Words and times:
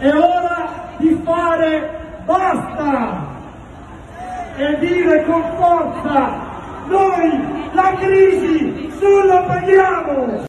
È 0.00 0.08
ora 0.14 0.96
di 0.96 1.20
fare 1.24 2.22
basta 2.24 3.28
e 4.56 4.78
dire 4.78 5.26
con 5.26 5.42
forza 5.58 6.40
noi 6.88 7.70
la 7.74 7.94
crisi 7.98 8.90
non 8.98 9.26
la 9.26 9.42
paghiamo! 9.42 10.44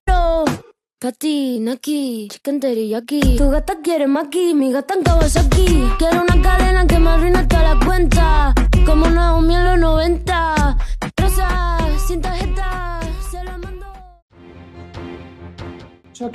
Ti, 1.17 1.59
Naki, 1.59 2.27
chicken 2.29 2.59
teriyaki. 2.59 3.35
Tu 3.35 3.49
gata 3.49 3.75
quiere 3.81 4.07
maki, 4.07 4.53
mi 4.53 4.71
gata 4.71 4.93
en 4.95 5.03
Kawasaki 5.03 5.95
Quiero 5.97 6.21
una 6.21 6.41
cadena 6.41 6.87
que 6.87 6.97
me 6.99 7.09
arruine 7.09 7.45
toda 7.47 7.73
la 7.73 7.85
cuenta 7.85 8.53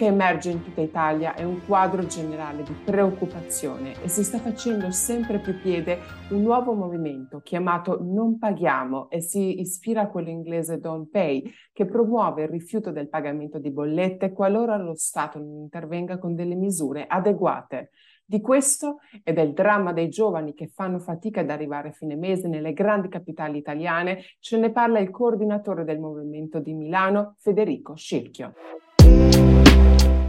che 0.07 0.13
emerge 0.13 0.51
in 0.51 0.63
tutta 0.63 0.83
Italia 0.83 1.35
è 1.35 1.43
un 1.43 1.67
quadro 1.67 2.07
generale 2.07 2.63
di 2.63 2.73
preoccupazione 2.85 4.01
e 4.01 4.09
si 4.09 4.23
sta 4.23 4.39
facendo 4.39 4.93
sempre 4.93 5.41
più 5.41 5.61
piede 5.61 5.99
un 6.31 6.43
nuovo 6.43 6.75
movimento 6.75 7.41
chiamato 7.41 7.99
Non 8.01 8.39
paghiamo 8.39 9.11
e 9.11 9.21
si 9.21 9.59
ispira 9.59 10.03
a 10.03 10.09
quello 10.09 10.29
inglese 10.29 10.79
Don't 10.79 11.11
Pay, 11.11 11.53
che 11.73 11.87
promuove 11.87 12.43
il 12.43 12.49
rifiuto 12.49 12.93
del 12.93 13.09
pagamento 13.09 13.59
di 13.59 13.73
bollette 13.73 14.33
qualora 14.33 14.77
lo 14.77 14.95
Stato 14.95 15.41
non 15.41 15.57
intervenga 15.57 16.19
con 16.19 16.37
delle 16.37 16.55
misure 16.55 17.07
adeguate. 17.09 17.91
Di 18.25 18.41
questo 18.41 18.99
e 19.25 19.33
del 19.33 19.53
dramma 19.53 19.93
dei 19.93 20.09
giovani 20.09 20.55
che 20.55 20.69
fanno 20.69 21.01
fatica 21.01 21.41
ad 21.41 21.51
arrivare 21.51 21.89
a 21.89 21.93
fine 21.93 22.15
mese 22.15 22.47
nelle 22.47 22.73
grandi 22.73 23.09
capitali 23.09 23.59
italiane 23.59 24.21
ce 24.39 24.57
ne 24.57 24.71
parla 24.71 25.01
il 25.01 25.11
coordinatore 25.11 25.83
del 25.83 25.99
movimento 25.99 26.61
di 26.61 26.75
Milano, 26.75 27.35
Federico 27.39 27.97
Scirchio 27.97 28.55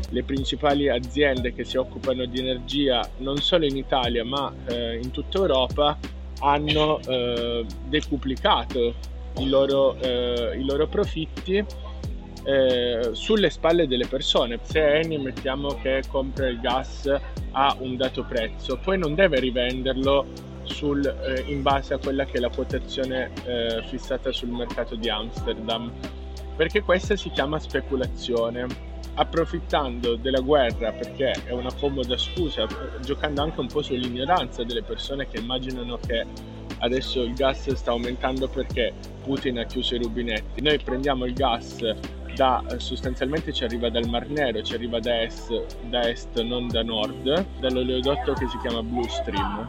le 0.10 0.24
principali 0.24 0.90
aziende 0.90 1.54
che 1.54 1.64
si 1.64 1.78
occupano 1.78 2.26
di 2.26 2.40
energia 2.40 3.08
non 3.18 3.38
solo 3.38 3.66
in 3.66 3.76
Italia 3.76 4.24
ma 4.24 4.54
eh, 4.68 5.00
in 5.02 5.12
tutta 5.12 5.38
Europa 5.38 5.98
hanno 6.40 7.00
eh, 7.00 7.66
decuplicato 7.88 8.94
i 9.40 9.50
loro, 9.50 9.96
eh, 10.00 10.58
i 10.58 10.66
loro 10.66 10.88
profitti 10.88 11.64
eh, 12.44 13.10
sulle 13.12 13.50
spalle 13.50 13.88
delle 13.88 14.08
persone. 14.08 14.60
Se 14.62 15.00
Eni 15.00 15.18
mettiamo 15.18 15.70
che 15.82 16.04
compra 16.10 16.48
il 16.48 16.60
gas 16.60 17.12
a 17.52 17.76
un 17.80 17.98
dato 17.98 18.24
prezzo, 18.24 18.78
poi 18.78 18.98
non 18.98 19.16
deve 19.16 19.40
rivenderlo 19.40 20.26
sul, 20.64 21.06
eh, 21.06 21.44
in 21.48 21.62
base 21.62 21.94
a 21.94 21.98
quella 21.98 22.26
che 22.26 22.38
è 22.38 22.40
la 22.40 22.50
quotazione 22.50 23.32
eh, 23.46 23.84
fissata 23.88 24.32
sul 24.32 24.50
mercato 24.50 24.96
di 24.96 25.10
Amsterdam, 25.10 25.92
perché 26.56 26.82
questa 26.82 27.16
si 27.16 27.30
chiama 27.32 27.60
speculazione 27.60 28.66
approfittando 29.18 30.16
della 30.16 30.40
guerra 30.40 30.92
perché 30.92 31.32
è 31.46 31.52
una 31.52 31.74
comoda 31.74 32.16
scusa, 32.18 32.68
giocando 33.02 33.42
anche 33.42 33.60
un 33.60 33.68
po' 33.68 33.82
sull'ignoranza 33.82 34.64
delle 34.64 34.84
persone 34.84 35.28
che 35.28 35.40
immaginano 35.40 35.98
che 35.98 36.26
adesso 36.80 37.24
il 37.24 37.34
gas 37.34 37.72
sta 37.74 37.92
aumentando 37.92 38.48
perché 38.48 38.94
Putin 39.24 39.60
ha 39.60 39.66
chiuso 39.66 39.96
i 39.96 40.00
rubinetti. 40.00 40.62
Noi 40.62 40.80
prendiamo 40.80 41.26
il 41.26 41.34
gas 41.34 41.78
da, 42.36 42.64
sostanzialmente 42.78 43.52
ci 43.52 43.64
arriva 43.64 43.90
dal 43.90 44.08
Mar 44.08 44.28
Nero, 44.30 44.62
ci 44.62 44.76
arriva 44.76 45.00
da 45.00 45.24
est, 45.24 45.66
da 45.90 46.08
est 46.08 46.40
non 46.44 46.68
da 46.68 46.84
nord, 46.84 47.46
dall'oleodotto 47.60 48.34
che 48.34 48.48
si 48.48 48.58
chiama 48.60 48.84
Blue 48.84 49.10
Stream 49.10 49.66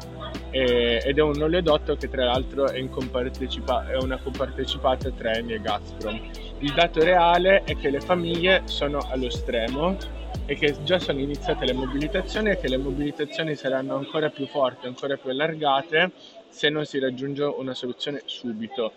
e, 0.51 1.03
ed 1.05 1.19
è 1.19 1.23
un 1.23 1.41
oleodotto 1.41 1.97
che 1.97 2.09
tra 2.09 2.25
l'altro 2.25 2.67
è, 2.69 2.79
è 2.79 3.97
una 4.03 4.19
compartecipata 4.19 5.11
tra 5.11 5.33
Eni 5.33 5.55
e 5.55 5.61
Gazprom. 5.61 6.21
Il 6.61 6.73
dato 6.75 7.05
reale 7.05 7.63
è 7.63 7.77
che 7.77 7.89
le 7.89 8.01
famiglie 8.01 8.63
sono 8.65 9.07
allo 9.09 9.31
stremo 9.31 9.97
e 10.45 10.57
che 10.57 10.83
già 10.83 10.99
sono 10.99 11.21
iniziate 11.21 11.65
le 11.65 11.73
mobilitazioni 11.73 12.51
e 12.51 12.59
che 12.59 12.67
le 12.67 12.79
mobilitazioni 12.79 13.55
saranno 13.55 13.95
ancora 13.95 14.29
più 14.29 14.45
forti, 14.47 14.87
ancora 14.87 15.17
più 15.17 15.31
allargate 15.31 16.11
se 16.49 16.69
non 16.69 16.85
si 16.85 16.99
raggiunge 16.99 17.45
una 17.45 17.75
soluzione 17.75 18.23
subito. 18.25 18.93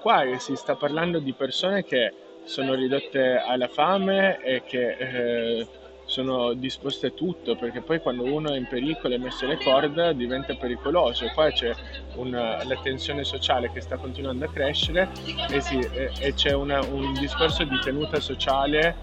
Qua 0.00 0.24
si 0.38 0.56
sta 0.56 0.74
parlando 0.74 1.20
di 1.20 1.32
persone 1.32 1.84
che 1.84 2.12
sono 2.42 2.74
ridotte 2.74 3.36
alla 3.36 3.68
fame 3.68 4.40
e 4.42 4.62
che 4.64 4.96
eh, 4.98 5.66
sono 6.16 6.54
disposte 6.54 7.08
a 7.08 7.10
tutto 7.10 7.56
perché 7.56 7.82
poi 7.82 8.00
quando 8.00 8.24
uno 8.24 8.50
è 8.50 8.56
in 8.56 8.66
pericolo 8.66 9.12
e 9.12 9.18
messo 9.18 9.44
le 9.44 9.58
corde 9.58 10.16
diventa 10.16 10.54
pericoloso. 10.54 11.26
Qua 11.34 11.50
c'è 11.50 11.74
una, 12.14 12.64
la 12.64 12.80
tensione 12.82 13.22
sociale 13.22 13.70
che 13.70 13.82
sta 13.82 13.98
continuando 13.98 14.46
a 14.46 14.48
crescere 14.48 15.10
e, 15.50 15.60
si, 15.60 15.78
e, 15.78 16.10
e 16.18 16.32
c'è 16.32 16.54
una, 16.54 16.80
un 16.80 17.12
discorso 17.12 17.64
di 17.64 17.78
tenuta 17.80 18.18
sociale 18.18 18.96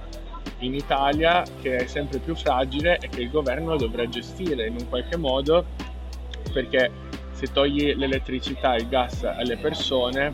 in 0.59 0.73
Italia 0.73 1.43
che 1.61 1.75
è 1.75 1.85
sempre 1.85 2.17
più 2.17 2.33
fragile 2.35 2.97
e 2.97 3.09
che 3.09 3.21
il 3.21 3.29
governo 3.29 3.77
dovrà 3.77 4.09
gestire 4.09 4.65
in 4.65 4.77
un 4.79 4.89
qualche 4.89 5.15
modo 5.15 5.65
perché 6.51 6.89
se 7.33 7.51
togli 7.51 7.93
l'elettricità 7.93 8.73
e 8.73 8.77
il 8.79 8.87
gas 8.87 9.23
alle 9.23 9.57
persone 9.57 10.33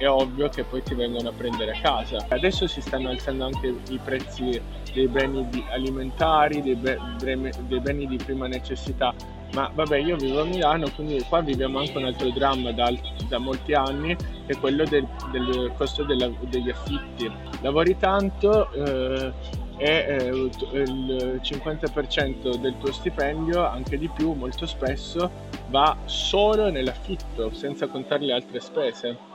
è 0.00 0.08
ovvio 0.08 0.48
che 0.48 0.64
poi 0.64 0.82
ti 0.82 0.94
vengono 0.94 1.28
a 1.28 1.32
prendere 1.32 1.72
a 1.72 1.78
casa. 1.78 2.24
Adesso 2.28 2.66
si 2.66 2.80
stanno 2.80 3.10
alzando 3.10 3.44
anche 3.44 3.80
i 3.90 4.00
prezzi 4.02 4.58
dei 4.94 5.06
beni 5.08 5.46
alimentari, 5.72 6.62
dei, 6.62 6.74
be- 6.74 6.98
dei 7.18 7.80
beni 7.80 8.06
di 8.06 8.16
prima 8.16 8.46
necessità, 8.46 9.14
ma 9.52 9.70
vabbè 9.74 9.98
io 9.98 10.16
vivo 10.16 10.40
a 10.40 10.44
Milano 10.44 10.90
quindi 10.94 11.22
qua 11.28 11.42
viviamo 11.42 11.80
anche 11.80 11.98
un 11.98 12.04
altro 12.04 12.30
dramma 12.30 12.72
da, 12.72 12.90
da 13.28 13.38
molti 13.38 13.74
anni 13.74 14.16
che 14.16 14.54
è 14.54 14.56
quello 14.58 14.84
del, 14.84 15.06
del 15.32 15.70
costo 15.76 16.02
della, 16.04 16.30
degli 16.48 16.70
affitti. 16.70 17.30
Lavori 17.60 17.98
tanto 17.98 18.72
eh, 18.72 19.32
e 19.76 20.06
eh, 20.08 20.26
il 20.28 21.40
50% 21.42 22.56
del 22.56 22.78
tuo 22.78 22.90
stipendio 22.90 23.66
anche 23.66 23.98
di 23.98 24.08
più 24.08 24.32
molto 24.32 24.64
spesso 24.64 25.30
va 25.68 25.94
solo 26.06 26.70
nell'affitto 26.70 27.52
senza 27.52 27.86
contare 27.86 28.24
le 28.24 28.32
altre 28.32 28.60
spese 28.60 29.29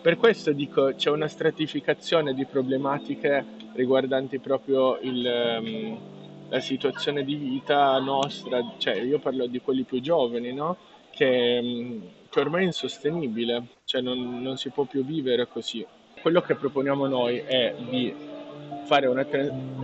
per 0.00 0.16
questo 0.16 0.52
dico 0.52 0.94
c'è 0.94 1.10
una 1.10 1.28
stratificazione 1.28 2.34
di 2.34 2.44
problematiche 2.44 3.44
riguardanti 3.74 4.38
proprio 4.38 4.98
il, 5.00 5.58
um, 5.60 5.98
la 6.48 6.60
situazione 6.60 7.24
di 7.24 7.34
vita 7.34 7.98
nostra, 7.98 8.60
cioè 8.78 8.94
io 8.94 9.18
parlo 9.18 9.46
di 9.46 9.60
quelli 9.60 9.82
più 9.82 10.00
giovani, 10.00 10.52
no? 10.52 10.76
che, 11.10 11.58
um, 11.62 12.02
che 12.28 12.40
ormai 12.40 12.62
è 12.62 12.66
insostenibile, 12.66 13.62
cioè 13.84 14.00
non, 14.00 14.40
non, 14.40 14.56
si 14.56 14.70
può 14.70 14.84
più 14.84 15.04
vivere 15.04 15.46
così. 15.48 15.84
Quello 16.20 16.40
che 16.40 16.54
proponiamo 16.54 17.06
noi 17.06 17.38
è 17.38 17.74
di, 17.88 18.14
una, 18.88 19.26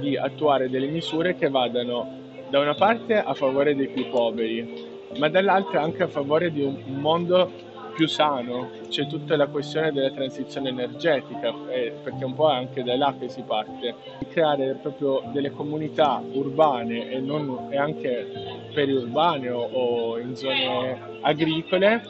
di 0.00 0.16
attuare 0.16 0.68
delle 0.68 0.86
misure 0.86 1.36
che 1.36 1.48
vadano 1.48 2.22
da 2.50 2.58
una 2.60 2.74
parte 2.74 3.18
a 3.18 3.34
favore 3.34 3.74
dei 3.74 3.88
più 3.88 4.08
poveri, 4.08 4.92
ma 5.18 5.28
dall'altra 5.28 5.82
anche 5.82 6.02
a 6.02 6.08
favore 6.08 6.50
di 6.50 6.62
un 6.62 6.82
mondo 7.00 7.72
più 7.94 8.06
sano, 8.06 8.70
c'è 8.88 9.06
tutta 9.06 9.36
la 9.36 9.46
questione 9.46 9.92
della 9.92 10.10
transizione 10.10 10.68
energetica, 10.68 11.54
eh, 11.68 11.94
perché 12.02 12.24
un 12.24 12.34
po' 12.34 12.50
è 12.50 12.56
anche 12.56 12.82
da 12.82 12.96
là 12.96 13.14
che 13.18 13.28
si 13.28 13.42
parte, 13.42 13.94
creare 14.30 14.76
proprio 14.80 15.22
delle 15.32 15.50
comunità 15.50 16.22
urbane 16.32 17.10
e, 17.10 17.20
non, 17.20 17.68
e 17.70 17.78
anche 17.78 18.28
periurbane 18.74 19.48
o, 19.50 19.62
o 19.62 20.18
in 20.18 20.36
zone 20.36 20.98
agricole 21.22 22.02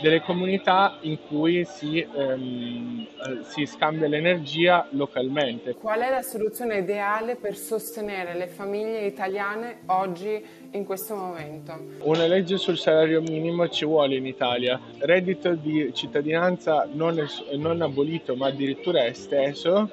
delle 0.00 0.22
comunità 0.22 0.98
in 1.02 1.18
cui 1.26 1.64
si, 1.64 2.00
ehm, 2.00 3.06
eh, 3.26 3.44
si, 3.44 3.66
scambia 3.66 4.06
l'energia 4.06 4.86
localmente. 4.90 5.74
Qual 5.74 6.00
è 6.00 6.10
la 6.10 6.22
soluzione 6.22 6.78
ideale 6.78 7.36
per 7.36 7.56
sostenere 7.56 8.34
le 8.34 8.46
famiglie 8.46 9.06
italiane 9.06 9.80
oggi 9.86 10.44
in 10.72 10.84
questo 10.84 11.14
momento? 11.14 11.78
Una 12.02 12.26
legge 12.26 12.56
sul 12.58 12.78
salario 12.78 13.20
minimo 13.20 13.68
ci 13.68 13.84
vuole 13.84 14.16
in 14.16 14.26
Italia. 14.26 14.80
Reddito 14.98 15.54
di 15.54 15.90
cittadinanza 15.94 16.88
non, 16.92 17.18
es- 17.18 17.44
non 17.54 17.80
abolito 17.82 18.36
ma 18.36 18.48
addirittura 18.48 19.06
esteso 19.06 19.90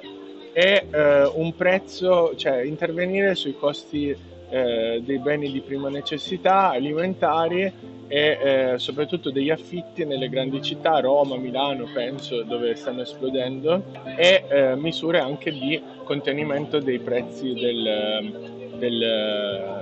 e 0.52 0.86
eh, 0.90 1.24
un 1.34 1.54
prezzo, 1.54 2.34
cioè 2.36 2.62
intervenire 2.62 3.34
sui 3.34 3.54
costi 3.56 4.16
eh, 4.48 5.02
dei 5.04 5.18
beni 5.18 5.50
di 5.50 5.60
prima 5.60 5.88
necessità 5.88 6.70
alimentari 6.70 7.94
e 8.08 8.38
eh, 8.40 8.78
soprattutto 8.78 9.30
degli 9.30 9.50
affitti 9.50 10.04
nelle 10.04 10.28
grandi 10.28 10.62
città, 10.62 11.00
Roma, 11.00 11.36
Milano 11.36 11.88
penso, 11.92 12.42
dove 12.42 12.74
stanno 12.76 13.02
esplodendo, 13.02 13.82
e 14.16 14.44
eh, 14.48 14.76
misure 14.76 15.18
anche 15.18 15.50
di 15.50 15.82
contenimento 16.04 16.78
dei 16.78 17.00
prezzi 17.00 17.52
del, 17.52 18.76
del, 18.78 19.75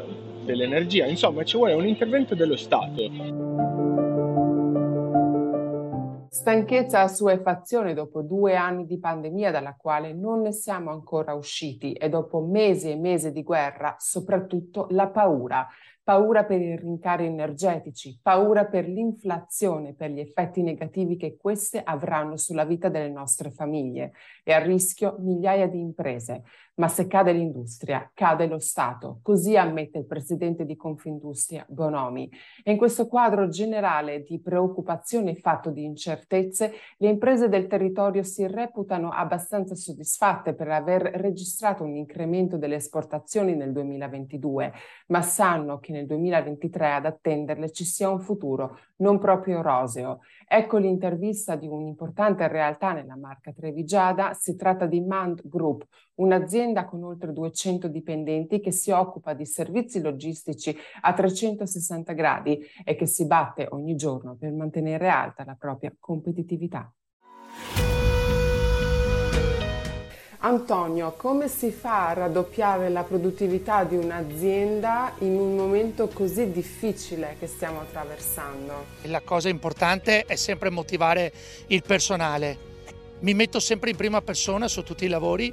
dell'energia. 0.45 1.07
Insomma, 1.07 1.43
ci 1.43 1.57
vuole 1.57 1.73
un 1.73 1.87
intervento 1.87 2.35
dello 2.35 2.57
Stato. 2.57 3.73
Stanchezza 6.29 6.99
e 6.99 7.03
assuefazione 7.03 7.95
dopo 7.95 8.21
due 8.23 8.57
anni 8.57 8.87
di 8.87 8.99
pandemia 8.99 9.51
dalla 9.51 9.77
quale 9.77 10.13
non 10.13 10.41
ne 10.43 10.53
siamo 10.53 10.91
ancora 10.91 11.33
usciti 11.33 11.93
e 11.93 12.09
dopo 12.09 12.41
mesi 12.41 12.91
e 12.91 12.97
mesi 12.97 13.31
di 13.33 13.43
guerra, 13.43 13.95
soprattutto 13.99 14.87
la 14.91 15.09
paura 15.09 15.67
paura 16.05 16.45
per 16.45 16.61
i 16.61 16.77
rincari 16.77 17.25
energetici, 17.25 18.21
paura 18.23 18.67
per 18.67 18.87
l'inflazione, 18.87 19.95
per 19.95 20.11
gli 20.11 20.21
effetti 20.21 20.63
negativi 20.63 21.17
che 21.17 21.37
queste 21.37 21.83
avranno 21.83 22.37
sulla 22.37 22.67
vita 22.67 22.91
delle 22.91 23.11
nostre 23.11 23.51
famiglie 23.51 24.13
e 24.45 24.53
a 24.53 24.63
rischio 24.63 25.17
migliaia 25.21 25.67
di 25.67 25.81
imprese. 25.81 26.43
Ma 26.77 26.89
se 26.89 27.07
cade 27.07 27.31
l'industria, 27.31 28.11
cade 28.13 28.49
lo 28.49 28.59
Stato. 28.59 29.21
Così 29.23 29.57
ammette 29.57 29.99
il 29.99 30.07
presidente 30.07 30.65
di 30.65 30.75
Confindustria, 30.75 31.65
Bonomi. 31.69 32.29
E 32.65 32.73
in 32.73 32.77
questo 32.77 33.07
quadro 33.07 33.47
generale 33.49 34.25
di 34.25 34.41
preoccupazione 34.41 35.37
fatto 35.37 35.71
di 35.71 35.85
incertezze, 35.85 36.73
le 36.97 37.09
imprese 37.09 37.49
del 37.49 37.69
territorio 37.69 38.25
si 38.25 38.45
reputano 38.49 39.11
abbastanza 39.11 39.77
soddisfatte 39.77 40.55
per 40.55 40.69
aver 40.69 41.03
registrato 41.15 41.85
un 41.85 41.95
incremento 41.95 42.59
delle 42.59 42.75
esportazioni 42.75 43.55
nel 43.55 43.71
2022, 43.71 44.73
ma 45.09 45.23
sanno 45.23 45.79
che 45.79 45.93
nel 45.95 46.07
2023 46.07 46.93
ad 46.93 47.07
attenderle 47.07 47.71
ci 47.71 47.85
sia 47.85 48.11
un 48.11 48.21
futuro 48.21 48.79
non 48.97 49.19
proprio 49.19 49.63
roseo. 49.63 50.21
Ecco 50.47 50.79
l'intervista 50.79 51.55
di 51.55 51.69
un'importante 51.69 52.49
realtà 52.49 52.93
nella 52.93 53.17
marca 53.17 53.53
Trevigiada. 53.53 54.35
Si 54.35 54.57
tratta 54.57 54.87
di 54.87 55.01
Mand 55.01 55.43
Group, 55.45 55.87
un'azienda 56.17 56.85
con 56.85 57.05
oltre 57.05 57.33
200 57.33 57.89
dipendenti 57.89 58.61
che 58.61 58.73
si 58.73 58.91
occupa 58.91 59.35
di 59.35 59.47
servizi 59.47 60.01
logistici 60.01 60.77
a 61.03 61.13
360 61.13 62.13
gradi 62.13 62.61
e 62.85 62.97
che 62.97 63.07
si 63.07 63.27
batte 63.27 63.69
ogni 63.71 63.95
giorno 63.95 64.37
per 64.37 64.53
mantenere 64.53 65.09
alta 65.09 65.45
la 65.45 65.57
propria 65.59 65.95
competitività. 65.99 66.93
Antonio, 70.47 71.15
come 71.17 71.49
si 71.49 71.71
fa 71.71 72.09
a 72.09 72.13
raddoppiare 72.13 72.91
la 72.91 73.03
produttività 73.03 73.83
di 73.85 73.97
un'azienda 73.97 75.15
in 75.21 75.39
un 75.39 75.57
momento 75.57 76.09
così 76.09 76.51
difficile 76.51 77.37
che 77.39 77.47
stiamo 77.47 77.81
attraversando? 77.81 78.85
La 79.05 79.23
cosa 79.23 79.49
importante 79.49 80.25
è 80.27 80.37
sempre 80.37 80.69
motivare 80.69 81.33
il 81.69 81.83
personale. 81.83 82.59
Mi 83.21 83.33
metto 83.33 83.59
sempre 83.59 83.89
in 83.89 83.97
prima 83.97 84.21
persona 84.21 84.69
su 84.69 84.83
tutti 84.83 85.07
i 85.07 85.09
lavori, 85.09 85.51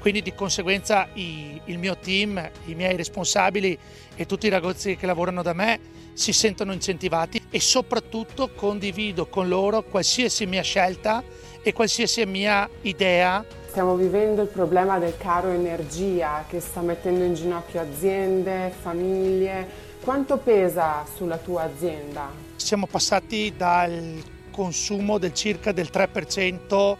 quindi 0.00 0.20
di 0.20 0.34
conseguenza 0.34 1.08
i, 1.14 1.58
il 1.64 1.78
mio 1.78 1.96
team, 1.96 2.50
i 2.66 2.74
miei 2.74 2.94
responsabili 2.94 3.78
e 4.16 4.26
tutti 4.26 4.48
i 4.48 4.50
ragazzi 4.50 4.96
che 4.96 5.06
lavorano 5.06 5.40
da 5.40 5.54
me 5.54 5.80
si 6.12 6.34
sentono 6.34 6.74
incentivati 6.74 7.42
e 7.48 7.58
soprattutto 7.58 8.50
condivido 8.54 9.28
con 9.28 9.48
loro 9.48 9.82
qualsiasi 9.82 10.44
mia 10.44 10.62
scelta 10.62 11.24
e 11.62 11.72
qualsiasi 11.72 12.24
mia 12.26 12.68
idea 12.82 13.42
Stiamo 13.76 13.96
vivendo 13.96 14.40
il 14.40 14.48
problema 14.48 14.98
del 14.98 15.18
caro 15.18 15.50
energia 15.50 16.46
che 16.48 16.60
sta 16.60 16.80
mettendo 16.80 17.24
in 17.24 17.34
ginocchio 17.34 17.82
aziende, 17.82 18.72
famiglie. 18.80 19.68
Quanto 20.00 20.38
pesa 20.38 21.04
sulla 21.14 21.36
tua 21.36 21.64
azienda? 21.64 22.30
Siamo 22.56 22.86
passati 22.86 23.52
dal 23.54 24.14
consumo 24.50 25.18
del 25.18 25.34
circa 25.34 25.72
del 25.72 25.90
3% 25.92 26.96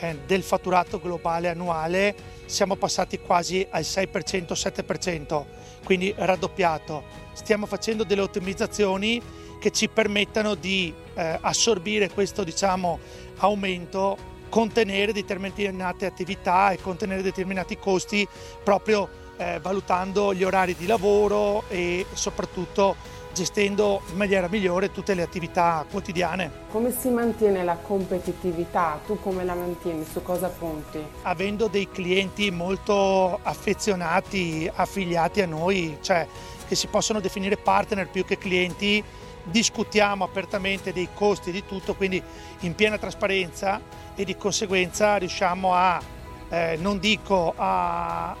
eh, 0.00 0.18
del 0.26 0.42
fatturato 0.42 0.98
globale 0.98 1.48
annuale, 1.48 2.16
siamo 2.46 2.74
passati 2.74 3.20
quasi 3.20 3.64
al 3.70 3.82
6%, 3.82 4.50
7%, 4.50 5.44
quindi 5.84 6.12
raddoppiato. 6.16 7.04
Stiamo 7.34 7.66
facendo 7.66 8.02
delle 8.02 8.22
ottimizzazioni 8.22 9.22
che 9.60 9.70
ci 9.70 9.86
permettano 9.88 10.56
di 10.56 10.92
eh, 11.14 11.38
assorbire 11.40 12.10
questo 12.10 12.42
diciamo, 12.42 12.98
aumento 13.36 14.34
contenere 14.48 15.12
determinate 15.12 16.06
attività 16.06 16.70
e 16.70 16.80
contenere 16.80 17.22
determinati 17.22 17.78
costi 17.78 18.26
proprio 18.62 19.08
eh, 19.36 19.58
valutando 19.60 20.32
gli 20.32 20.44
orari 20.44 20.74
di 20.74 20.86
lavoro 20.86 21.64
e 21.68 22.06
soprattutto 22.12 23.14
gestendo 23.36 24.00
in 24.10 24.16
maniera 24.16 24.48
migliore 24.48 24.90
tutte 24.90 25.12
le 25.12 25.20
attività 25.20 25.84
quotidiane. 25.90 26.50
Come 26.70 26.90
si 26.90 27.10
mantiene 27.10 27.64
la 27.64 27.76
competitività? 27.76 28.98
Tu 29.04 29.20
come 29.20 29.44
la 29.44 29.54
mantieni? 29.54 30.06
Su 30.10 30.22
cosa 30.22 30.48
punti? 30.48 31.04
Avendo 31.22 31.68
dei 31.68 31.86
clienti 31.90 32.50
molto 32.50 33.38
affezionati, 33.42 34.70
affiliati 34.74 35.42
a 35.42 35.46
noi, 35.46 35.98
cioè 36.00 36.26
che 36.66 36.74
si 36.74 36.86
possono 36.86 37.20
definire 37.20 37.56
partner 37.56 38.08
più 38.08 38.24
che 38.24 38.38
clienti, 38.38 39.02
discutiamo 39.44 40.24
apertamente 40.24 40.92
dei 40.92 41.08
costi 41.14 41.50
di 41.50 41.64
tutto, 41.64 41.94
quindi 41.94 42.22
in 42.60 42.74
piena 42.74 42.98
trasparenza 42.98 43.80
e 44.14 44.24
di 44.24 44.36
conseguenza 44.36 45.16
riusciamo 45.16 45.72
a, 45.74 46.00
eh, 46.48 46.76
non 46.80 46.98
dico 46.98 47.54
a 47.56 48.34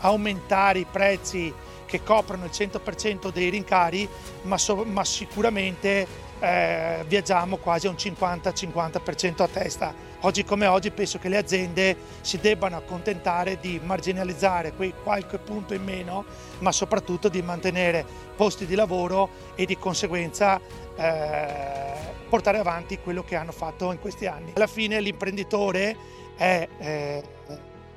aumentare 0.00 0.80
i 0.80 0.86
prezzi 0.90 1.52
che 1.86 2.02
coprono 2.02 2.44
il 2.44 2.50
100% 2.52 3.30
dei 3.30 3.50
rincari, 3.50 4.08
ma, 4.42 4.56
so, 4.56 4.84
ma 4.84 5.04
sicuramente 5.04 6.06
eh, 6.42 7.04
viaggiamo 7.06 7.56
quasi 7.56 7.86
a 7.86 7.90
un 7.90 7.96
50-50% 7.96 9.42
a 9.42 9.48
testa. 9.48 9.94
Oggi 10.22 10.44
come 10.44 10.66
oggi 10.66 10.90
penso 10.90 11.18
che 11.18 11.28
le 11.28 11.36
aziende 11.36 11.96
si 12.20 12.38
debbano 12.38 12.76
accontentare 12.76 13.58
di 13.60 13.80
marginalizzare 13.82 14.72
quei 14.72 14.92
qualche 15.02 15.38
punto 15.38 15.72
in 15.72 15.84
meno, 15.84 16.24
ma 16.58 16.72
soprattutto 16.72 17.28
di 17.28 17.40
mantenere 17.42 18.04
posti 18.34 18.66
di 18.66 18.74
lavoro 18.74 19.28
e 19.54 19.66
di 19.66 19.78
conseguenza 19.78 20.60
eh, 20.96 21.92
portare 22.28 22.58
avanti 22.58 22.98
quello 22.98 23.22
che 23.22 23.36
hanno 23.36 23.52
fatto 23.52 23.92
in 23.92 24.00
questi 24.00 24.26
anni. 24.26 24.52
Alla 24.56 24.66
fine 24.66 25.00
l'imprenditore 25.00 25.96
è 26.36 26.68
eh, 26.78 27.22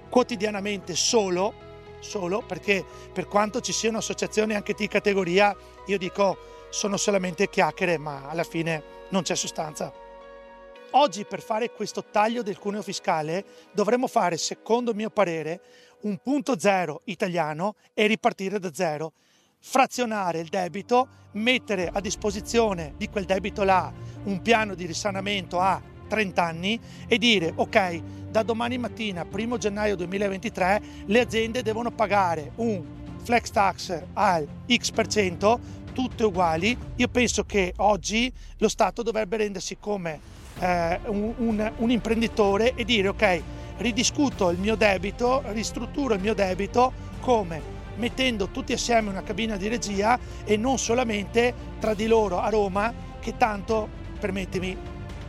quotidianamente 0.08 0.96
solo, 0.96 1.52
solo 2.00 2.44
perché 2.46 2.86
per 3.12 3.28
quanto 3.28 3.60
ci 3.60 3.72
siano 3.72 3.98
associazioni 3.98 4.54
anche 4.54 4.74
di 4.74 4.88
categoria, 4.88 5.56
io 5.88 5.98
dico 5.98 6.54
sono 6.76 6.98
solamente 6.98 7.48
chiacchiere, 7.50 7.98
ma 7.98 8.28
alla 8.28 8.44
fine 8.44 8.84
non 9.10 9.22
c'è 9.22 9.34
sostanza. 9.34 9.94
Oggi 10.92 11.24
per 11.24 11.42
fare 11.42 11.72
questo 11.72 12.04
taglio 12.04 12.44
del 12.44 12.60
cuneo 12.60 12.82
fiscale 12.82 13.46
dovremmo 13.72 14.08
fare, 14.08 14.36
secondo 14.36 14.94
mio 14.94 15.10
parere, 15.10 15.62
un 16.02 16.18
punto 16.18 16.60
zero 16.60 17.00
italiano 17.06 17.76
e 17.94 18.08
ripartire 18.08 18.60
da 18.60 18.74
zero 18.74 19.14
frazionare 19.58 20.42
il 20.42 20.50
debito, 20.50 21.08
mettere 21.34 21.90
a 21.92 22.02
disposizione 22.02 22.94
di 22.98 23.08
quel 23.08 23.24
debito 23.24 23.64
là 23.64 23.92
un 24.26 24.42
piano 24.42 24.76
di 24.76 24.86
risanamento 24.86 25.62
a 25.62 25.82
30 26.10 26.44
anni 26.44 26.78
e 27.08 27.18
dire 27.18 27.54
ok, 27.56 28.02
da 28.30 28.44
domani 28.44 28.78
mattina, 28.78 29.26
1 29.30 29.58
gennaio 29.58 29.96
2023, 29.96 30.82
le 31.06 31.20
aziende 31.22 31.64
devono 31.64 31.90
pagare 31.92 32.52
un 32.56 33.04
flex 33.24 33.50
tax 33.50 34.04
al 34.14 34.48
X%, 34.68 35.60
tutte 35.96 36.26
uguali. 36.26 36.78
Io 36.98 37.08
penso 37.08 37.46
che 37.46 37.74
oggi 37.78 38.32
lo 38.58 38.68
Stato 38.68 39.02
dovrebbe 39.02 39.38
rendersi 39.38 39.78
come 39.80 40.20
eh, 40.60 41.00
un, 41.06 41.34
un, 41.38 41.72
un 41.78 41.90
imprenditore 41.90 42.76
e 42.76 42.84
dire 42.84 43.08
ok, 43.08 43.42
ridiscuto 43.78 44.50
il 44.50 44.60
mio 44.60 44.76
debito, 44.76 45.42
ristrutturo 45.48 46.14
il 46.14 46.20
mio 46.20 46.34
debito 46.34 46.92
come 47.22 47.74
mettendo 47.96 48.50
tutti 48.50 48.74
assieme 48.74 49.10
una 49.10 49.24
cabina 49.24 49.56
di 49.56 49.70
regia 49.70 50.20
e 50.44 50.58
non 50.58 50.78
solamente 50.78 51.54
tra 51.80 51.94
di 51.94 52.08
loro 52.08 52.42
a 52.42 52.50
Roma 52.50 52.94
che 53.22 53.38
tanto, 53.38 53.88
permettimi, 54.20 54.78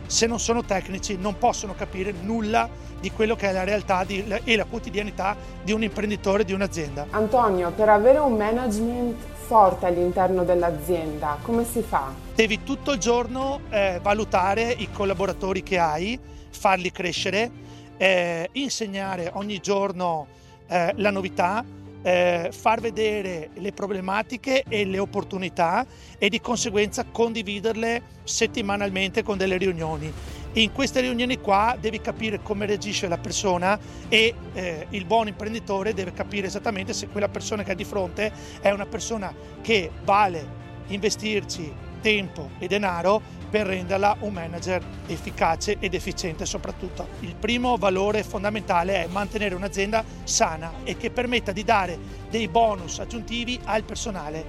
se 0.07 0.25
non 0.25 0.39
sono 0.39 0.63
tecnici 0.63 1.17
non 1.17 1.37
possono 1.37 1.75
capire 1.75 2.11
nulla 2.11 2.67
di 2.99 3.11
quello 3.11 3.35
che 3.35 3.49
è 3.49 3.51
la 3.51 3.63
realtà 3.63 4.03
di, 4.03 4.25
e 4.43 4.55
la 4.55 4.65
quotidianità 4.65 5.35
di 5.63 5.71
un 5.71 5.83
imprenditore, 5.83 6.43
di 6.43 6.53
un'azienda. 6.53 7.07
Antonio, 7.11 7.71
per 7.71 7.89
avere 7.89 8.17
un 8.17 8.35
management 8.35 9.15
forte 9.47 9.85
all'interno 9.85 10.43
dell'azienda, 10.43 11.37
come 11.41 11.63
si 11.63 11.81
fa? 11.81 12.11
Devi 12.35 12.63
tutto 12.63 12.91
il 12.91 12.99
giorno 12.99 13.61
eh, 13.69 13.99
valutare 14.01 14.71
i 14.71 14.89
collaboratori 14.91 15.63
che 15.63 15.77
hai, 15.77 16.19
farli 16.49 16.91
crescere, 16.91 17.49
eh, 17.97 18.49
insegnare 18.53 19.31
ogni 19.33 19.59
giorno 19.59 20.27
eh, 20.67 20.93
la 20.95 21.11
novità, 21.11 21.63
eh, 22.07 22.51
far 22.53 22.79
vedere 22.79 23.49
le 23.55 23.73
problematiche 23.73 24.63
e 24.69 24.85
le 24.85 24.97
opportunità 24.97 25.85
e 26.17 26.29
di 26.29 26.39
conseguenza 26.39 27.03
condividerle 27.03 28.01
settimanalmente 28.23 29.23
con 29.23 29.37
delle 29.37 29.57
riunioni. 29.57 30.09
In 30.53 30.71
queste 30.71 31.01
riunioni 31.01 31.37
qua 31.41 31.75
devi 31.77 31.99
capire 31.99 32.39
come 32.41 32.65
reagisce 32.65 33.09
la 33.09 33.17
persona 33.17 33.77
e 34.07 34.33
eh, 34.53 34.87
il 34.91 35.03
buon 35.03 35.27
imprenditore 35.27 35.93
deve 35.93 36.13
capire 36.13 36.47
esattamente 36.47 36.93
se 36.93 37.09
quella 37.09 37.27
persona 37.27 37.63
che 37.63 37.71
ha 37.71 37.75
di 37.75 37.83
fronte 37.83 38.31
è 38.61 38.71
una 38.71 38.85
persona 38.85 39.35
che 39.61 39.91
vale 40.05 40.65
investirci 40.87 41.86
tempo 42.07 42.51
e 42.57 42.67
denaro 42.67 43.21
per 43.49 43.67
renderla 43.67 44.15
un 44.21 44.31
manager 44.31 44.81
efficace 45.07 45.75
ed 45.77 45.93
efficiente 45.93 46.45
soprattutto. 46.45 47.05
Il 47.19 47.35
primo 47.35 47.75
valore 47.75 48.23
fondamentale 48.23 49.03
è 49.03 49.07
mantenere 49.07 49.55
un'azienda 49.55 50.05
sana 50.23 50.71
e 50.85 50.95
che 50.95 51.11
permetta 51.11 51.51
di 51.51 51.65
dare 51.65 51.99
dei 52.29 52.47
bonus 52.47 52.99
aggiuntivi 52.99 53.59
al 53.65 53.83
personale. 53.83 54.45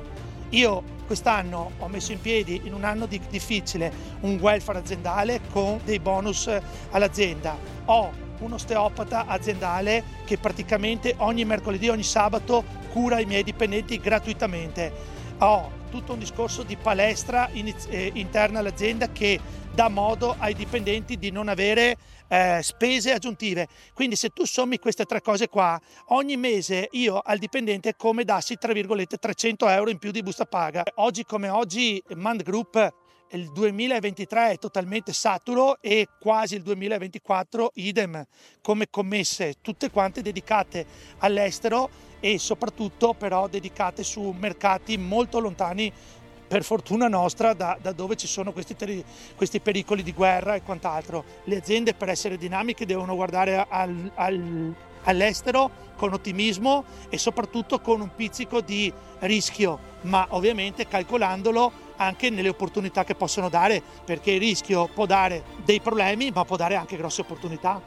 Io 0.50 0.84
quest'anno 1.04 1.72
ho 1.78 1.88
messo 1.88 2.12
in 2.12 2.20
piedi, 2.20 2.60
in 2.62 2.74
un 2.74 2.84
anno 2.84 3.06
di 3.06 3.20
difficile, 3.28 3.92
un 4.20 4.38
welfare 4.40 4.78
aziendale 4.78 5.40
con 5.50 5.80
dei 5.84 5.98
bonus 5.98 6.48
all'azienda. 6.92 7.56
Ho 7.86 8.12
un 8.38 8.52
osteopata 8.52 9.26
aziendale 9.26 10.04
che 10.24 10.38
praticamente 10.38 11.14
ogni 11.16 11.44
mercoledì, 11.44 11.88
ogni 11.88 12.04
sabato 12.04 12.62
cura 12.92 13.18
i 13.18 13.24
miei 13.24 13.42
dipendenti 13.42 13.98
gratuitamente 13.98 15.16
ho 15.38 15.70
tutto 15.88 16.12
un 16.12 16.18
discorso 16.18 16.62
di 16.62 16.76
palestra 16.76 17.48
iniz- 17.52 17.86
eh, 17.90 18.10
interna 18.14 18.58
all'azienda 18.58 19.10
che 19.10 19.40
dà 19.72 19.88
modo 19.88 20.34
ai 20.38 20.54
dipendenti 20.54 21.18
di 21.18 21.30
non 21.30 21.48
avere 21.48 21.96
eh, 22.28 22.60
spese 22.62 23.12
aggiuntive. 23.12 23.68
Quindi 23.94 24.16
se 24.16 24.30
tu 24.30 24.44
sommi 24.44 24.78
queste 24.78 25.04
tre 25.04 25.20
cose 25.20 25.48
qua, 25.48 25.80
ogni 26.08 26.36
mese 26.36 26.88
io 26.92 27.18
al 27.18 27.38
dipendente 27.38 27.94
come 27.96 28.24
dassi 28.24 28.56
tra 28.56 28.72
virgolette 28.72 29.16
300 29.16 29.68
euro 29.68 29.90
in 29.90 29.98
più 29.98 30.10
di 30.10 30.22
busta 30.22 30.44
paga. 30.44 30.82
Oggi 30.96 31.24
come 31.24 31.48
oggi 31.48 32.02
Mand 32.14 32.42
Group 32.42 32.92
il 33.32 33.50
2023 33.52 34.52
è 34.52 34.58
totalmente 34.58 35.12
saturo 35.12 35.80
e 35.80 36.08
quasi 36.18 36.54
il 36.54 36.62
2024 36.62 37.72
idem 37.74 38.24
come 38.62 38.88
commesse, 38.88 39.56
tutte 39.60 39.90
quante 39.90 40.22
dedicate 40.22 40.86
all'estero 41.18 41.90
e 42.20 42.38
soprattutto 42.38 43.14
però 43.14 43.46
dedicate 43.46 44.02
su 44.02 44.34
mercati 44.38 44.96
molto 44.96 45.40
lontani 45.40 45.92
per 46.48 46.64
fortuna 46.64 47.08
nostra 47.08 47.52
da, 47.52 47.76
da 47.80 47.92
dove 47.92 48.16
ci 48.16 48.26
sono 48.26 48.52
questi, 48.52 48.74
teri, 48.74 49.04
questi, 49.36 49.60
pericoli 49.60 50.02
di 50.02 50.14
guerra 50.14 50.54
e 50.54 50.62
quant'altro. 50.62 51.22
Le 51.44 51.58
aziende 51.58 51.92
per 51.92 52.08
essere 52.08 52.38
dinamiche 52.38 52.86
devono 52.86 53.14
guardare 53.14 53.66
al, 53.68 54.10
al, 54.14 54.74
all'estero 55.02 55.70
con 55.96 56.14
ottimismo 56.14 56.84
e 57.10 57.18
soprattutto 57.18 57.80
con 57.80 58.00
un 58.00 58.14
pizzico 58.14 58.62
di 58.62 58.90
rischio, 59.18 59.78
ma 60.02 60.26
ovviamente 60.30 60.88
calcolandolo 60.88 61.87
anche 61.98 62.30
nelle 62.30 62.48
opportunità 62.48 63.04
che 63.04 63.14
possono 63.14 63.48
dare, 63.48 63.82
perché 64.04 64.32
il 64.32 64.40
rischio 64.40 64.88
può 64.88 65.06
dare 65.06 65.44
dei 65.64 65.80
problemi, 65.80 66.30
ma 66.32 66.44
può 66.44 66.56
dare 66.56 66.74
anche 66.74 66.96
grosse 66.96 67.20
opportunità. 67.20 67.80